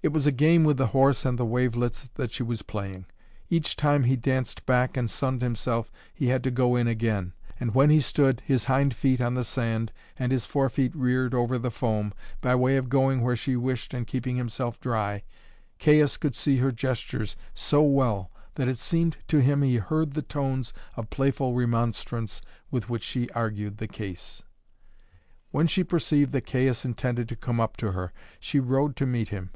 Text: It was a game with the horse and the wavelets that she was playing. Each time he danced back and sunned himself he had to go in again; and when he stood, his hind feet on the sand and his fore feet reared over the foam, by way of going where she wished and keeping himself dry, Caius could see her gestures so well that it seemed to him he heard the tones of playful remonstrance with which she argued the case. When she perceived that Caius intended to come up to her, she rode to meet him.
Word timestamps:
It 0.00 0.12
was 0.12 0.28
a 0.28 0.32
game 0.32 0.62
with 0.62 0.76
the 0.76 0.86
horse 0.86 1.24
and 1.24 1.36
the 1.36 1.44
wavelets 1.44 2.08
that 2.14 2.30
she 2.32 2.44
was 2.44 2.62
playing. 2.62 3.06
Each 3.50 3.74
time 3.74 4.04
he 4.04 4.14
danced 4.14 4.64
back 4.64 4.96
and 4.96 5.10
sunned 5.10 5.42
himself 5.42 5.90
he 6.14 6.28
had 6.28 6.44
to 6.44 6.52
go 6.52 6.76
in 6.76 6.86
again; 6.86 7.32
and 7.58 7.74
when 7.74 7.90
he 7.90 7.98
stood, 8.00 8.38
his 8.46 8.66
hind 8.66 8.94
feet 8.94 9.20
on 9.20 9.34
the 9.34 9.42
sand 9.42 9.90
and 10.16 10.30
his 10.30 10.46
fore 10.46 10.70
feet 10.70 10.94
reared 10.94 11.34
over 11.34 11.58
the 11.58 11.72
foam, 11.72 12.14
by 12.40 12.54
way 12.54 12.76
of 12.76 12.88
going 12.88 13.22
where 13.22 13.34
she 13.34 13.56
wished 13.56 13.92
and 13.92 14.06
keeping 14.06 14.36
himself 14.36 14.78
dry, 14.80 15.24
Caius 15.80 16.16
could 16.16 16.36
see 16.36 16.58
her 16.58 16.70
gestures 16.70 17.34
so 17.52 17.82
well 17.82 18.30
that 18.54 18.68
it 18.68 18.78
seemed 18.78 19.16
to 19.26 19.42
him 19.42 19.62
he 19.62 19.78
heard 19.78 20.12
the 20.12 20.22
tones 20.22 20.72
of 20.94 21.10
playful 21.10 21.54
remonstrance 21.54 22.40
with 22.70 22.88
which 22.88 23.02
she 23.02 23.28
argued 23.30 23.78
the 23.78 23.88
case. 23.88 24.44
When 25.50 25.66
she 25.66 25.82
perceived 25.82 26.30
that 26.30 26.46
Caius 26.46 26.84
intended 26.84 27.28
to 27.30 27.36
come 27.36 27.58
up 27.58 27.76
to 27.78 27.90
her, 27.90 28.12
she 28.38 28.60
rode 28.60 28.94
to 28.94 29.04
meet 29.04 29.30
him. 29.30 29.50